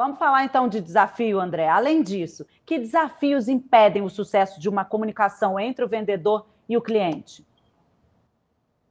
Vamos 0.00 0.18
falar 0.18 0.44
então 0.44 0.66
de 0.66 0.80
desafio, 0.80 1.38
André. 1.38 1.68
Além 1.68 2.02
disso, 2.02 2.46
que 2.64 2.78
desafios 2.78 3.48
impedem 3.48 4.00
o 4.00 4.08
sucesso 4.08 4.58
de 4.58 4.66
uma 4.66 4.82
comunicação 4.82 5.60
entre 5.60 5.84
o 5.84 5.88
vendedor 5.88 6.46
e 6.66 6.74
o 6.74 6.80
cliente? 6.80 7.44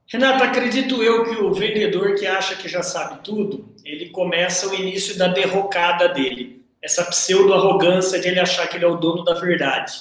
Renata, 0.08 0.44
acredito 0.44 1.02
eu 1.02 1.24
que 1.24 1.42
o 1.42 1.52
vendedor 1.52 2.14
que 2.14 2.28
acha 2.28 2.56
que 2.56 2.70
já 2.70 2.84
sabe 2.84 3.24
tudo, 3.24 3.74
ele 3.84 4.10
começa 4.10 4.70
o 4.70 4.76
início 4.76 5.18
da 5.18 5.28
derrocada 5.28 6.10
dele. 6.10 6.64
Essa 6.80 7.04
pseudo-arrogância 7.06 8.20
de 8.20 8.28
ele 8.28 8.40
achar 8.40 8.68
que 8.68 8.78
ele 8.78 8.86
é 8.86 8.88
o 8.88 8.98
dono 8.98 9.24
da 9.24 9.34
verdade. 9.34 9.94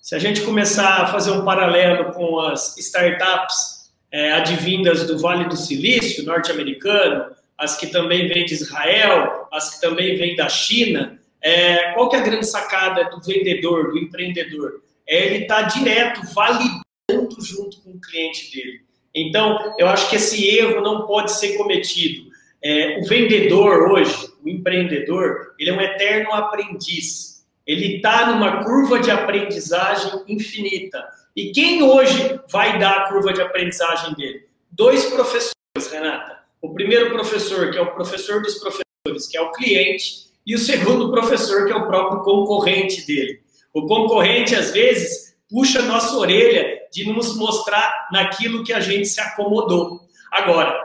Se 0.00 0.14
a 0.14 0.18
gente 0.20 0.42
começar 0.42 1.02
a 1.02 1.06
fazer 1.08 1.32
um 1.32 1.44
paralelo 1.44 2.12
com 2.12 2.38
as 2.38 2.78
startups 2.78 3.90
é, 4.12 4.30
advindas 4.30 5.08
do 5.08 5.18
Vale 5.18 5.48
do 5.48 5.56
Silício, 5.56 6.24
norte-americano, 6.24 7.34
as 7.58 7.76
que 7.76 7.86
também 7.86 8.28
vêm 8.28 8.44
de 8.44 8.54
Israel, 8.54 9.48
as 9.52 9.74
que 9.74 9.80
também 9.80 10.16
vêm 10.16 10.36
da 10.36 10.48
China, 10.48 11.18
é, 11.40 11.92
qual 11.92 12.08
que 12.08 12.16
é 12.16 12.18
a 12.18 12.22
grande 12.22 12.46
sacada 12.46 13.04
do 13.04 13.20
vendedor, 13.20 13.90
do 13.90 13.98
empreendedor? 13.98 14.82
É 15.06 15.26
ele 15.26 15.44
estar 15.44 15.62
tá 15.62 15.78
direto 15.78 16.20
validando 16.34 17.40
junto 17.40 17.80
com 17.82 17.90
o 17.90 18.00
cliente 18.00 18.50
dele. 18.50 18.80
Então, 19.14 19.74
eu 19.78 19.86
acho 19.86 20.10
que 20.10 20.16
esse 20.16 20.46
erro 20.58 20.80
não 20.80 21.06
pode 21.06 21.32
ser 21.32 21.56
cometido. 21.56 22.30
É, 22.62 22.98
o 22.98 23.06
vendedor 23.06 23.92
hoje, 23.92 24.28
o 24.44 24.48
empreendedor, 24.48 25.54
ele 25.58 25.70
é 25.70 25.72
um 25.72 25.80
eterno 25.80 26.32
aprendiz. 26.32 27.46
Ele 27.66 27.96
está 27.96 28.26
numa 28.26 28.64
curva 28.64 28.98
de 28.98 29.10
aprendizagem 29.10 30.22
infinita. 30.28 31.04
E 31.34 31.52
quem 31.52 31.82
hoje 31.82 32.40
vai 32.50 32.78
dar 32.78 32.96
a 32.96 33.08
curva 33.08 33.32
de 33.32 33.40
aprendizagem 33.40 34.14
dele? 34.14 34.46
Dois 34.70 35.06
professores, 35.06 35.54
Renata. 35.90 36.45
O 36.60 36.74
primeiro 36.74 37.10
professor, 37.10 37.70
que 37.70 37.78
é 37.78 37.80
o 37.80 37.92
professor 37.92 38.42
dos 38.42 38.54
professores, 38.54 39.28
que 39.30 39.36
é 39.36 39.40
o 39.40 39.52
cliente, 39.52 40.26
e 40.46 40.54
o 40.54 40.58
segundo 40.58 41.10
professor, 41.12 41.66
que 41.66 41.72
é 41.72 41.76
o 41.76 41.86
próprio 41.86 42.22
concorrente 42.22 43.06
dele. 43.06 43.40
O 43.72 43.86
concorrente, 43.86 44.54
às 44.54 44.70
vezes, 44.70 45.36
puxa 45.48 45.82
nossa 45.82 46.16
orelha 46.16 46.80
de 46.92 47.04
nos 47.12 47.36
mostrar 47.36 48.08
naquilo 48.10 48.64
que 48.64 48.72
a 48.72 48.80
gente 48.80 49.06
se 49.06 49.20
acomodou. 49.20 50.00
Agora, 50.30 50.80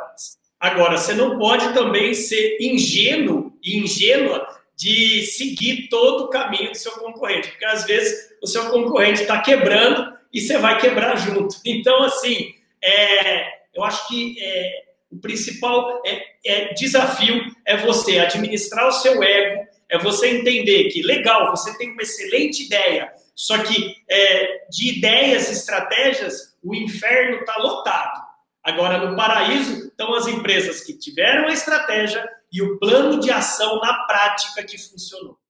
agora 0.59 0.97
você 0.97 1.13
não 1.13 1.37
pode 1.37 1.73
também 1.73 2.13
ser 2.13 2.57
ingênuo 2.59 3.53
e 3.63 3.77
ingênua 3.79 4.45
de 4.75 5.23
seguir 5.23 5.87
todo 5.89 6.25
o 6.25 6.29
caminho 6.29 6.71
do 6.71 6.77
seu 6.77 6.91
concorrente, 6.93 7.49
porque 7.49 7.65
às 7.65 7.85
vezes 7.85 8.31
o 8.41 8.47
seu 8.47 8.69
concorrente 8.69 9.21
está 9.21 9.39
quebrando 9.39 10.11
e 10.33 10.41
você 10.41 10.57
vai 10.57 10.79
quebrar 10.79 11.15
junto. 11.17 11.55
Então, 11.65 12.03
assim, 12.03 12.53
é, 12.83 13.47
eu 13.75 13.83
acho 13.83 14.07
que 14.07 14.35
é, 14.39 14.83
o 15.11 15.19
principal 15.19 16.01
é, 16.05 16.23
é, 16.45 16.73
desafio 16.73 17.43
é 17.65 17.77
você 17.77 18.19
administrar 18.19 18.87
o 18.87 18.91
seu 18.91 19.21
ego, 19.21 19.67
é 19.89 19.97
você 19.97 20.29
entender 20.29 20.85
que, 20.85 21.01
legal, 21.01 21.51
você 21.51 21.77
tem 21.77 21.91
uma 21.91 22.01
excelente 22.01 22.63
ideia, 22.63 23.11
só 23.35 23.57
que 23.57 23.95
é, 24.09 24.67
de 24.69 24.97
ideias, 24.97 25.51
estratégias, 25.51 26.55
o 26.63 26.73
inferno 26.73 27.39
está 27.39 27.57
lotado. 27.57 28.21
Agora, 28.63 28.99
no 28.99 29.15
paraíso, 29.17 29.87
estão 29.87 30.13
as 30.13 30.27
empresas 30.27 30.81
que 30.81 30.97
tiveram 30.97 31.47
a 31.47 31.53
estratégia 31.53 32.27
e 32.51 32.61
o 32.61 32.77
plano 32.77 33.19
de 33.19 33.31
ação 33.31 33.79
na 33.79 34.05
prática 34.05 34.63
que 34.63 34.77
funcionou. 34.77 35.40